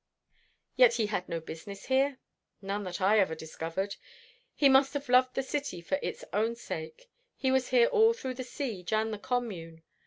"Yet 0.75 0.95
he 0.95 1.05
had 1.05 1.29
no 1.29 1.39
business 1.39 1.85
here?" 1.85 2.17
"None 2.59 2.83
that 2.85 3.01
I 3.01 3.19
ever 3.19 3.35
discovered. 3.35 3.97
He 4.55 4.67
must 4.67 4.95
have 4.95 5.09
loved 5.09 5.35
the 5.35 5.43
city 5.43 5.79
for 5.79 5.99
its 6.01 6.25
own 6.33 6.55
sake. 6.55 7.07
He 7.35 7.51
was 7.51 7.67
here 7.67 7.85
all 7.85 8.13
through 8.13 8.33
the 8.33 8.43
siege 8.43 8.91
and 8.93 9.13
the 9.13 9.19
Commune. 9.19 9.83